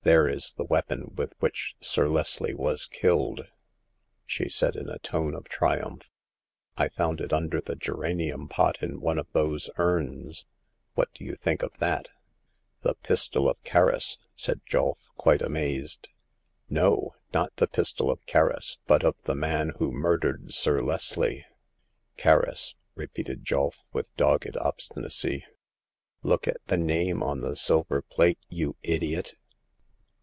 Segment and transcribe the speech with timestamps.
[0.00, 3.48] '* There is the weapon with which Sir Leslie was killed!
[3.86, 3.94] *'
[4.26, 6.10] she said, in a tone of triumph."
[6.78, 10.46] I found it under the geranium pot in one of those urns.
[10.94, 12.08] What do you think of that?"
[12.80, 16.08] "The pistol of Kerris!" said Julf, quite amazed.
[16.70, 21.44] No; not the pistol of Kerris, but of the man who murdered Sir Leslie.""
[22.16, 25.44] Kerris," repeated Julf, with dogged obstinacy."
[26.22, 29.34] Look at the name on the silver plate, you idiot!"